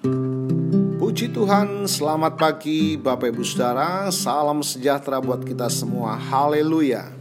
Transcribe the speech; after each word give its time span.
Puji 0.00 1.28
Tuhan, 1.28 1.84
selamat 1.84 2.40
pagi 2.40 2.96
Bapak 2.96 3.36
Ibu 3.36 3.44
Saudara, 3.44 4.08
salam 4.08 4.64
sejahtera 4.64 5.20
buat 5.20 5.44
kita 5.44 5.68
semua. 5.68 6.16
Haleluya. 6.16 7.12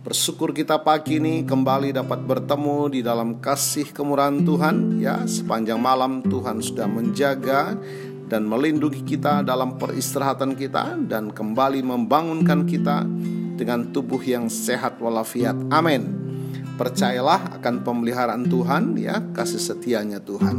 Bersyukur 0.00 0.56
kita 0.56 0.80
pagi 0.80 1.20
ini 1.20 1.44
kembali 1.44 1.92
dapat 1.92 2.24
bertemu 2.24 2.88
di 2.88 3.00
dalam 3.04 3.36
kasih 3.36 3.92
kemurahan 3.92 4.40
Tuhan 4.48 4.96
ya. 4.96 5.28
Sepanjang 5.28 5.76
malam 5.76 6.24
Tuhan 6.24 6.64
sudah 6.64 6.88
menjaga 6.88 7.76
dan 8.32 8.48
melindungi 8.48 9.04
kita 9.04 9.44
dalam 9.44 9.76
peristirahatan 9.76 10.56
kita 10.56 10.96
dan 11.04 11.28
kembali 11.28 11.84
membangunkan 11.84 12.64
kita 12.64 13.04
dengan 13.60 13.92
tubuh 13.92 14.24
yang 14.24 14.48
sehat 14.48 14.96
walafiat. 15.04 15.68
Amin. 15.68 16.16
Percayalah 16.80 17.60
akan 17.60 17.84
pemeliharaan 17.84 18.48
Tuhan 18.48 18.96
ya, 18.96 19.20
kasih 19.36 19.60
setianya 19.60 20.16
Tuhan. 20.24 20.56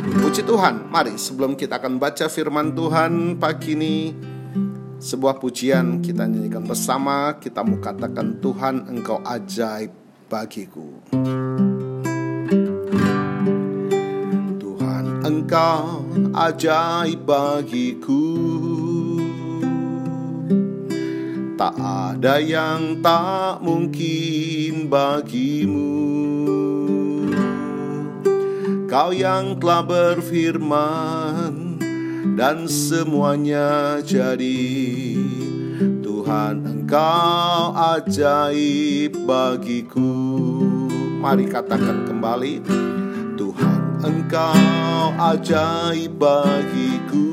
Puji 0.00 0.48
Tuhan, 0.48 0.88
mari 0.88 1.20
sebelum 1.20 1.52
kita 1.52 1.76
akan 1.76 2.00
baca 2.00 2.24
firman 2.32 2.72
Tuhan 2.72 3.36
pagi 3.36 3.76
ini 3.76 4.16
sebuah 4.96 5.36
pujian 5.36 6.00
kita 6.00 6.24
nyanyikan 6.24 6.64
bersama, 6.64 7.36
kita 7.36 7.60
mau 7.60 7.76
katakan 7.76 8.40
Tuhan 8.40 8.88
engkau 8.88 9.20
ajaib 9.20 9.92
bagiku. 10.32 11.04
Tuhan 14.56 15.04
engkau 15.20 16.08
ajaib 16.32 17.20
bagiku. 17.20 18.24
Tak 21.60 21.76
ada 21.76 22.40
yang 22.40 23.04
tak 23.04 23.60
mungkin 23.60 24.88
bagimu 24.88 26.00
Kau 28.90 29.14
yang 29.14 29.54
telah 29.62 29.86
berfirman 29.86 31.78
Dan 32.34 32.66
semuanya 32.66 34.02
jadi. 34.02 35.14
Tuhan 36.02 36.66
engkau 36.66 37.70
ajaib 37.70 39.14
bagiku. 39.30 40.10
Mari 41.22 41.46
katakan 41.46 42.02
kembali 42.02 42.66
Tuhan 43.38 43.80
engkau 44.02 45.14
ajaib 45.22 46.18
bagiku. 46.18 47.30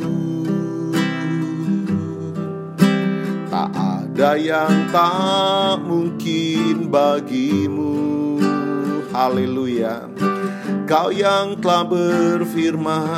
Ada 3.50 4.38
yang 4.38 4.94
tak 4.94 5.82
mungkin 5.82 6.86
bagimu. 6.94 7.98
Haleluya 9.10 10.06
Kau 10.88 11.12
yang 11.12 11.60
telah 11.60 11.84
berfirman 11.84 13.12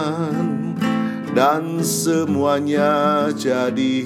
Dan 1.38 1.86
semuanya 1.86 3.30
jadi. 3.38 4.02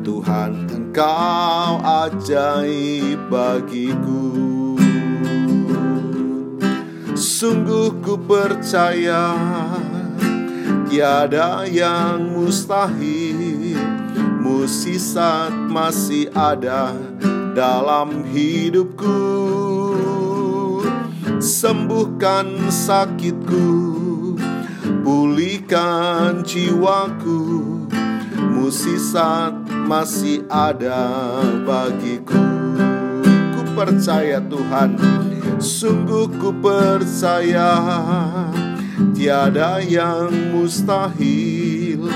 Tuhan 0.00 0.64
engkau 0.72 1.76
ajaib 1.84 3.28
bagiku. 3.28 4.80
Sungguh 7.12 8.00
ku 8.00 8.16
percaya 8.16 9.36
Tiada 10.88 11.68
yang 11.68 12.32
mustahil. 12.32 13.76
Musisat 14.40 15.52
masih 15.68 16.32
ada 16.32 16.96
dalam 17.52 18.24
hidupku 18.32 19.87
Sembuhkan 21.38 22.66
sakitku 22.66 23.70
Pulihkan 25.06 26.42
jiwaku. 26.42 27.62
Musisat 28.58 29.54
masih 29.86 30.42
ada 30.50 31.38
bagiku. 31.62 32.42
Ku 33.54 33.62
percaya 33.78 34.42
Tuhan 34.42 34.98
Sungguh 35.62 36.26
ku 36.42 36.50
percaya. 36.58 37.70
Tiada 39.14 39.78
yang 39.78 40.34
mustahil 40.50 42.10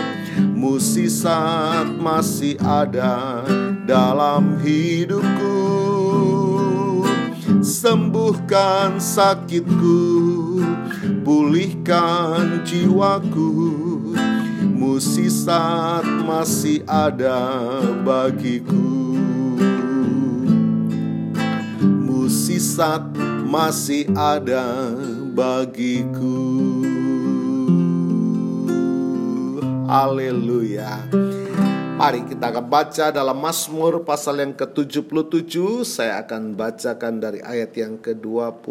Musisat 0.58 1.94
masih 1.94 2.58
ada 2.58 3.46
dalam 3.86 4.58
hidupku 4.58 5.61
Sembuhkan 8.32 8.96
sakitku 8.96 10.00
Pulihkan 11.20 12.64
jiwaku. 12.64 13.52
Musisat 14.72 16.00
masih 16.24 16.80
ada 16.88 17.44
bagiku. 18.00 19.20
Musisat 21.84 23.04
masih 23.44 24.08
ada 24.16 24.96
bagiku. 25.36 26.40
Haleluya. 29.92 31.04
Mari 32.02 32.26
kita 32.26 32.50
akan 32.50 32.66
baca 32.66 33.14
dalam 33.14 33.38
Mazmur 33.38 34.02
pasal 34.02 34.42
yang 34.42 34.58
ke-77. 34.58 35.86
Saya 35.86 36.26
akan 36.26 36.58
bacakan 36.58 37.22
dari 37.22 37.38
ayat 37.38 37.70
yang 37.78 37.94
ke-20 38.02 38.66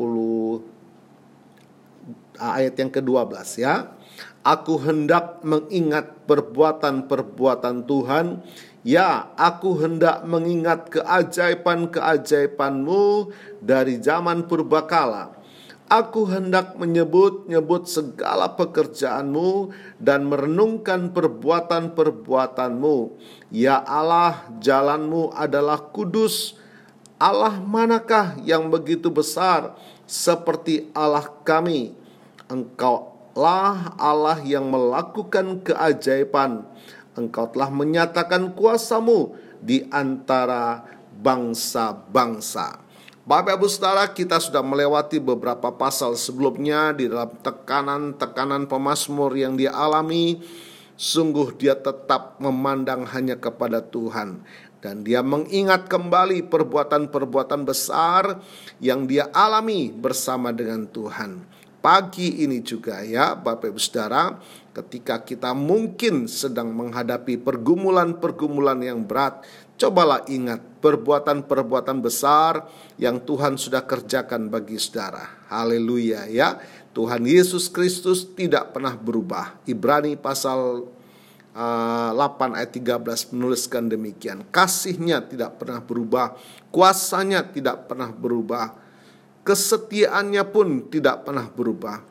ayat 2.35 2.75
yang 2.75 2.91
ke-12 2.91 3.31
ya. 3.55 3.95
Aku 4.43 4.83
hendak 4.83 5.39
mengingat 5.47 6.27
perbuatan-perbuatan 6.27 7.87
Tuhan 7.87 8.43
Ya, 8.81 9.29
aku 9.37 9.77
hendak 9.77 10.25
mengingat 10.25 10.89
keajaiban-keajaibanmu 10.89 13.29
dari 13.61 14.01
zaman 14.01 14.49
purbakala. 14.49 15.37
Aku 15.91 16.23
hendak 16.23 16.79
menyebut-nyebut 16.79 17.83
segala 17.83 18.55
pekerjaanmu 18.55 19.75
dan 19.99 20.23
merenungkan 20.23 21.11
perbuatan-perbuatanmu. 21.11 23.19
Ya 23.51 23.75
Allah, 23.83 24.47
jalanmu 24.63 25.35
adalah 25.35 25.91
kudus. 25.91 26.55
Allah 27.19 27.59
manakah 27.59 28.39
yang 28.47 28.71
begitu 28.71 29.11
besar 29.11 29.75
seperti 30.07 30.87
Allah 30.95 31.27
kami? 31.43 31.91
Engkaulah 32.47 33.91
Allah 33.99 34.39
yang 34.47 34.71
melakukan 34.71 35.59
keajaiban. 35.59 36.71
Engkau 37.19 37.51
telah 37.51 37.67
menyatakan 37.67 38.55
kuasamu 38.55 39.35
di 39.59 39.83
antara 39.91 40.87
bangsa-bangsa. 41.19 42.90
Bapak 43.31 43.63
Ibu 43.63 43.71
Saudara, 43.71 44.11
kita 44.11 44.43
sudah 44.43 44.59
melewati 44.59 45.15
beberapa 45.23 45.71
pasal 45.71 46.19
sebelumnya 46.19 46.91
di 46.91 47.07
dalam 47.07 47.31
tekanan-tekanan 47.39 48.67
pemazmur 48.67 49.31
yang 49.39 49.55
dia 49.55 49.71
alami. 49.71 50.43
Sungguh 50.99 51.55
dia 51.55 51.79
tetap 51.79 52.35
memandang 52.43 53.07
hanya 53.07 53.39
kepada 53.39 53.79
Tuhan 53.79 54.43
dan 54.83 55.07
dia 55.07 55.23
mengingat 55.23 55.87
kembali 55.87 56.43
perbuatan-perbuatan 56.51 57.63
besar 57.63 58.43
yang 58.83 59.07
dia 59.07 59.31
alami 59.31 59.95
bersama 59.95 60.51
dengan 60.51 60.91
Tuhan. 60.91 61.60
Pagi 61.81 62.45
ini 62.45 62.61
juga 62.61 63.01
ya 63.01 63.33
Bapak 63.33 63.73
Ibu 63.73 63.81
Saudara, 63.81 64.37
ketika 64.71 65.25
kita 65.25 65.57
mungkin 65.57 66.29
sedang 66.29 66.69
menghadapi 66.77 67.41
pergumulan-pergumulan 67.41 68.85
yang 68.85 69.01
berat, 69.01 69.41
Cobalah 69.81 70.21
ingat 70.29 70.61
perbuatan-perbuatan 70.77 72.05
besar 72.05 72.69
yang 73.01 73.17
Tuhan 73.17 73.57
sudah 73.57 73.81
kerjakan 73.81 74.45
bagi 74.45 74.77
saudara. 74.77 75.25
Haleluya 75.49 76.29
ya. 76.29 76.61
Tuhan 76.93 77.25
Yesus 77.25 77.65
Kristus 77.65 78.29
tidak 78.37 78.77
pernah 78.77 78.93
berubah. 78.93 79.57
Ibrani 79.65 80.13
pasal 80.21 80.85
uh, 81.57 82.11
8 82.13 82.61
ayat 82.61 82.77
13 82.77 83.33
menuliskan 83.33 83.89
demikian. 83.89 84.45
Kasihnya 84.53 85.25
tidak 85.25 85.57
pernah 85.57 85.81
berubah, 85.81 86.37
kuasanya 86.69 87.41
tidak 87.49 87.89
pernah 87.89 88.13
berubah, 88.13 88.77
kesetiaannya 89.43 90.43
pun 90.49 90.87
tidak 90.91 91.27
pernah 91.27 91.47
berubah. 91.49 92.01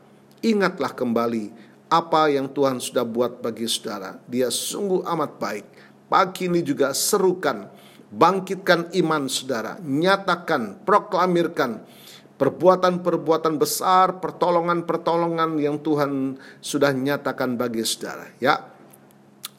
Ingatlah 0.41 0.93
kembali 0.97 1.53
apa 1.91 2.31
yang 2.31 2.49
Tuhan 2.49 2.81
sudah 2.81 3.05
buat 3.05 3.45
bagi 3.45 3.67
saudara. 3.67 4.17
Dia 4.31 4.49
sungguh 4.49 5.05
amat 5.05 5.33
baik 5.37 5.67
Pagi 6.11 6.51
ini 6.51 6.67
juga 6.67 6.91
serukan, 6.91 7.71
bangkitkan 8.11 8.91
iman 8.99 9.31
saudara, 9.31 9.79
nyatakan, 9.79 10.83
proklamirkan 10.83 11.87
perbuatan-perbuatan 12.35 13.55
besar, 13.55 14.19
pertolongan-pertolongan 14.19 15.63
yang 15.63 15.79
Tuhan 15.79 16.35
sudah 16.59 16.91
nyatakan 16.91 17.55
bagi 17.55 17.87
saudara, 17.87 18.27
ya. 18.43 18.59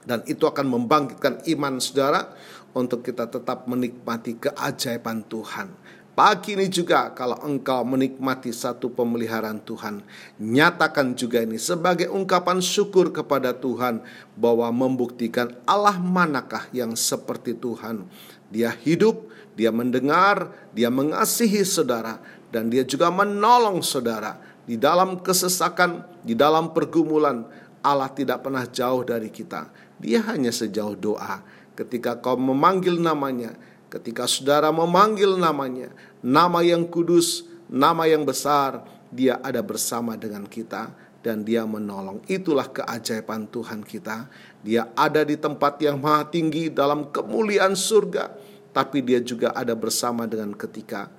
Dan 0.03 0.27
itu 0.27 0.43
akan 0.43 0.67
membangkitkan 0.75 1.47
iman 1.55 1.79
saudara 1.79 2.35
untuk 2.75 3.07
kita 3.07 3.31
tetap 3.31 3.71
menikmati 3.71 4.35
keajaiban 4.35 5.23
Tuhan. 5.31 5.71
Pagi 6.11 6.59
ini 6.59 6.67
juga 6.67 7.07
kalau 7.15 7.39
engkau 7.47 7.87
menikmati 7.87 8.51
satu 8.51 8.91
pemeliharaan 8.91 9.63
Tuhan, 9.63 10.03
nyatakan 10.43 11.15
juga 11.15 11.39
ini 11.39 11.55
sebagai 11.55 12.11
ungkapan 12.11 12.59
syukur 12.59 13.15
kepada 13.15 13.55
Tuhan 13.55 14.03
bahwa 14.35 14.67
membuktikan 14.75 15.55
Allah 15.63 15.95
manakah 15.95 16.67
yang 16.75 16.99
seperti 16.99 17.55
Tuhan. 17.55 18.11
Dia 18.51 18.75
hidup, 18.75 19.31
dia 19.55 19.71
mendengar, 19.71 20.51
dia 20.75 20.91
mengasihi 20.91 21.63
saudara 21.63 22.19
dan 22.51 22.67
dia 22.67 22.83
juga 22.83 23.07
menolong 23.07 23.79
saudara 23.79 24.35
di 24.67 24.75
dalam 24.75 25.23
kesesakan, 25.23 26.03
di 26.27 26.35
dalam 26.35 26.75
pergumulan. 26.75 27.47
Allah 27.79 28.11
tidak 28.11 28.43
pernah 28.43 28.67
jauh 28.67 29.07
dari 29.07 29.31
kita. 29.31 29.71
Dia 29.95 30.27
hanya 30.27 30.51
sejauh 30.51 30.99
doa. 30.99 31.39
Ketika 31.71 32.19
kau 32.19 32.35
memanggil 32.35 32.99
namanya, 32.99 33.55
Ketika 33.91 34.23
saudara 34.23 34.71
memanggil 34.71 35.35
namanya, 35.35 35.91
nama 36.23 36.63
yang 36.63 36.87
kudus, 36.87 37.43
nama 37.67 38.07
yang 38.07 38.23
besar, 38.23 38.87
dia 39.11 39.35
ada 39.43 39.59
bersama 39.59 40.15
dengan 40.15 40.47
kita 40.47 40.95
dan 41.19 41.43
dia 41.43 41.67
menolong. 41.67 42.23
Itulah 42.31 42.71
keajaiban 42.71 43.51
Tuhan 43.51 43.83
kita. 43.83 44.31
Dia 44.63 44.95
ada 44.95 45.27
di 45.27 45.35
tempat 45.35 45.75
yang 45.83 45.99
maha 45.99 46.23
tinggi 46.31 46.71
dalam 46.71 47.11
kemuliaan 47.11 47.75
surga, 47.75 48.31
tapi 48.71 49.03
dia 49.03 49.19
juga 49.19 49.51
ada 49.51 49.75
bersama 49.75 50.23
dengan 50.23 50.55
ketika 50.55 51.11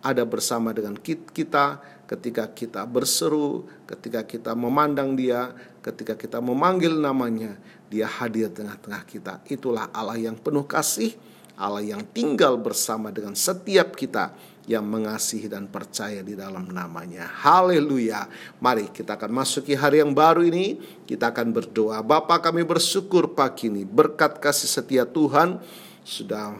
ada 0.00 0.24
bersama 0.24 0.72
dengan 0.72 0.96
kita 1.02 1.82
ketika 2.10 2.50
kita 2.50 2.82
berseru, 2.90 3.70
ketika 3.86 4.26
kita 4.26 4.50
memandang 4.58 5.14
dia, 5.14 5.54
ketika 5.78 6.18
kita 6.18 6.42
memanggil 6.42 6.98
namanya, 6.98 7.54
dia 7.86 8.10
hadir 8.10 8.50
tengah-tengah 8.50 9.06
kita. 9.06 9.38
Itulah 9.46 9.94
Allah 9.94 10.18
yang 10.18 10.34
penuh 10.34 10.66
kasih 10.66 11.14
Allah 11.60 11.84
yang 11.84 12.00
tinggal 12.08 12.56
bersama 12.56 13.12
dengan 13.12 13.36
setiap 13.36 13.92
kita 13.92 14.32
yang 14.64 14.88
mengasihi 14.88 15.44
dan 15.44 15.68
percaya 15.68 16.24
di 16.24 16.32
dalam 16.32 16.72
namanya. 16.72 17.28
Haleluya. 17.28 18.24
Mari 18.64 18.88
kita 18.88 19.20
akan 19.20 19.28
masuki 19.28 19.76
hari 19.76 20.00
yang 20.00 20.16
baru 20.16 20.40
ini. 20.40 20.80
Kita 21.04 21.36
akan 21.36 21.52
berdoa. 21.52 22.00
Bapa 22.00 22.40
kami 22.40 22.64
bersyukur 22.64 23.36
pagi 23.36 23.68
ini. 23.68 23.84
Berkat 23.84 24.40
kasih 24.40 24.72
setia 24.72 25.04
Tuhan 25.04 25.60
sudah 26.00 26.56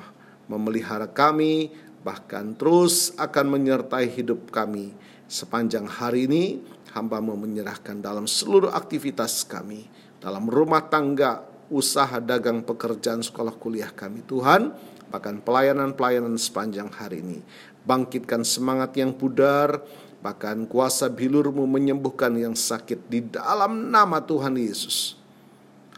memelihara 0.52 1.08
kami. 1.08 1.73
Bahkan 2.05 2.61
terus 2.61 3.17
akan 3.17 3.56
menyertai 3.56 4.05
hidup 4.05 4.52
kami. 4.52 4.93
Sepanjang 5.25 5.88
hari 5.88 6.29
ini 6.29 6.61
hambamu 6.93 7.41
menyerahkan 7.41 8.05
dalam 8.05 8.29
seluruh 8.29 8.69
aktivitas 8.75 9.49
kami. 9.49 9.88
Dalam 10.20 10.50
rumah 10.50 10.85
tangga, 10.85 11.47
usaha 11.70 12.19
dagang 12.19 12.67
pekerjaan 12.67 13.23
sekolah 13.23 13.55
kuliah 13.55 13.94
kami 13.94 14.26
Tuhan 14.26 14.75
bahkan 15.11 15.43
pelayanan-pelayanan 15.43 16.39
sepanjang 16.39 16.89
hari 16.95 17.21
ini. 17.21 17.39
Bangkitkan 17.85 18.47
semangat 18.47 18.95
yang 18.97 19.12
pudar 19.12 19.83
bahkan 20.21 20.69
kuasa 20.69 21.11
bilurmu 21.11 21.65
menyembuhkan 21.67 22.33
yang 22.37 22.55
sakit 22.55 23.11
di 23.11 23.25
dalam 23.27 23.91
nama 23.91 24.23
Tuhan 24.23 24.55
Yesus. 24.57 25.19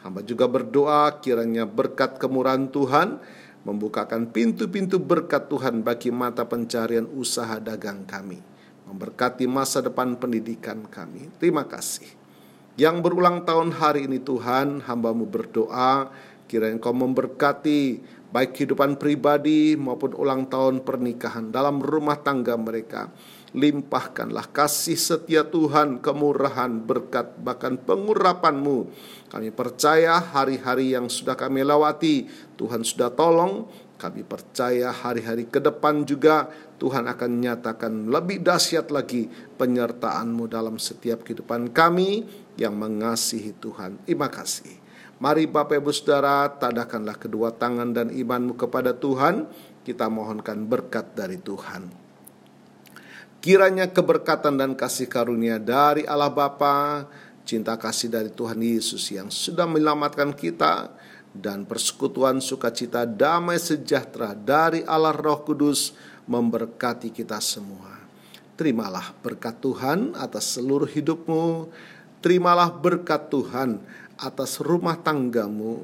Hamba 0.03 0.25
juga 0.25 0.51
berdoa 0.51 1.23
kiranya 1.23 1.63
berkat 1.63 2.19
kemurahan 2.19 2.67
Tuhan 2.67 3.23
membukakan 3.63 4.27
pintu-pintu 4.31 4.99
berkat 4.99 5.47
Tuhan 5.47 5.87
bagi 5.87 6.11
mata 6.11 6.43
pencarian 6.43 7.07
usaha 7.15 7.63
dagang 7.63 8.03
kami. 8.03 8.43
Memberkati 8.91 9.47
masa 9.47 9.79
depan 9.79 10.19
pendidikan 10.19 10.83
kami. 10.91 11.31
Terima 11.39 11.63
kasih. 11.63 12.11
Yang 12.75 12.97
berulang 13.05 13.47
tahun 13.47 13.71
hari 13.79 14.11
ini 14.11 14.19
Tuhan 14.19 14.83
hambamu 14.83 15.29
berdoa 15.29 16.11
kiranya 16.51 16.81
engkau 16.81 16.93
memberkati 16.93 18.01
baik 18.33 18.57
kehidupan 18.57 18.97
pribadi 18.97 19.77
maupun 19.77 20.17
ulang 20.17 20.49
tahun 20.49 20.83
pernikahan 20.83 21.53
dalam 21.53 21.85
rumah 21.85 22.19
tangga 22.25 22.57
mereka 22.57 23.13
limpahkanlah 23.53 24.49
kasih 24.49 24.97
setia 24.97 25.45
Tuhan, 25.45 26.01
kemurahan, 26.01 26.73
berkat, 26.73 27.37
bahkan 27.41 27.77
pengurapanmu. 27.77 28.89
Kami 29.29 29.49
percaya 29.53 30.21
hari-hari 30.21 30.97
yang 30.97 31.13
sudah 31.13 31.37
kami 31.37 31.61
lewati, 31.65 32.29
Tuhan 32.57 32.83
sudah 32.85 33.13
tolong. 33.13 33.69
Kami 34.01 34.27
percaya 34.27 34.91
hari-hari 34.91 35.47
ke 35.47 35.63
depan 35.63 36.03
juga 36.03 36.51
Tuhan 36.83 37.07
akan 37.07 37.31
nyatakan 37.39 38.11
lebih 38.11 38.43
dahsyat 38.43 38.91
lagi 38.91 39.31
penyertaanmu 39.31 40.51
dalam 40.51 40.75
setiap 40.75 41.23
kehidupan 41.23 41.71
kami 41.71 42.27
yang 42.59 42.75
mengasihi 42.75 43.55
Tuhan. 43.63 44.03
Terima 44.03 44.27
kasih. 44.27 44.82
Mari 45.23 45.47
Bapak 45.47 45.79
Ibu 45.79 45.95
Saudara, 45.95 46.51
tadakanlah 46.51 47.15
kedua 47.15 47.55
tangan 47.55 47.95
dan 47.95 48.11
imanmu 48.11 48.59
kepada 48.59 48.91
Tuhan. 48.91 49.47
Kita 49.87 50.11
mohonkan 50.11 50.67
berkat 50.67 51.15
dari 51.15 51.39
Tuhan. 51.39 51.87
Kiranya 53.39 53.87
keberkatan 53.87 54.59
dan 54.59 54.75
kasih 54.75 55.07
karunia 55.07 55.63
dari 55.63 56.03
Allah 56.11 56.27
Bapa, 56.27 57.07
cinta 57.47 57.79
kasih 57.79 58.11
dari 58.11 58.35
Tuhan 58.35 58.59
Yesus 58.67 59.15
yang 59.15 59.31
sudah 59.31 59.63
menyelamatkan 59.71 60.35
kita, 60.35 60.91
dan 61.31 61.71
persekutuan 61.71 62.43
sukacita 62.43 63.07
damai 63.07 63.63
sejahtera 63.63 64.35
dari 64.35 64.83
Allah 64.83 65.15
Roh 65.15 65.47
Kudus 65.47 65.95
memberkati 66.27 67.15
kita 67.15 67.39
semua. 67.39 67.95
Terimalah 68.59 69.15
berkat 69.23 69.63
Tuhan 69.63 70.19
atas 70.19 70.59
seluruh 70.59 70.91
hidupmu, 70.91 71.71
Terimalah 72.23 72.71
berkat 72.71 73.35
Tuhan 73.35 73.83
atas 74.15 74.63
rumah 74.63 74.95
tanggamu. 74.95 75.83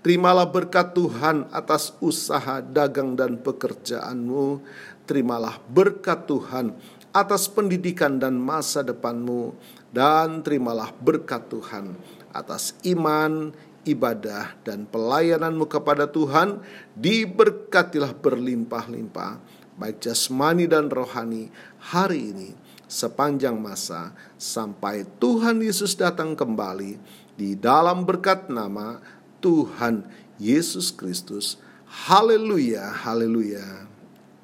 Terimalah 0.00 0.48
berkat 0.48 0.96
Tuhan 0.96 1.44
atas 1.52 1.92
usaha 2.00 2.64
dagang 2.64 3.12
dan 3.12 3.36
pekerjaanmu. 3.36 4.64
Terimalah 5.04 5.60
berkat 5.68 6.24
Tuhan 6.24 6.72
atas 7.12 7.52
pendidikan 7.52 8.16
dan 8.16 8.40
masa 8.40 8.80
depanmu. 8.80 9.52
Dan 9.92 10.40
terimalah 10.40 10.88
berkat 11.04 11.52
Tuhan 11.52 12.00
atas 12.32 12.72
iman, 12.88 13.52
ibadah, 13.84 14.56
dan 14.64 14.88
pelayananmu 14.88 15.68
kepada 15.68 16.08
Tuhan. 16.08 16.64
Diberkatilah 16.96 18.16
berlimpah-limpah, 18.16 19.36
baik 19.76 20.00
jasmani 20.00 20.64
dan 20.64 20.88
rohani 20.88 21.52
hari 21.92 22.32
ini 22.32 22.63
sepanjang 22.94 23.58
masa 23.58 24.14
sampai 24.38 25.02
Tuhan 25.18 25.58
Yesus 25.58 25.98
datang 25.98 26.38
kembali 26.38 26.94
di 27.34 27.58
dalam 27.58 28.06
berkat 28.06 28.46
nama 28.46 29.02
Tuhan 29.42 30.06
Yesus 30.38 30.94
Kristus. 30.94 31.58
Haleluya, 31.90 32.86
haleluya. 32.86 33.90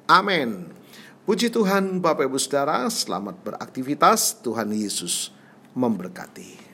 Amin. 0.03 0.67
Puji 1.23 1.47
Tuhan 1.47 2.03
Bapak 2.03 2.27
Ibu 2.27 2.35
Saudara, 2.35 2.83
selamat 2.91 3.39
beraktivitas. 3.39 4.35
Tuhan 4.43 4.67
Yesus 4.75 5.31
memberkati. 5.71 6.70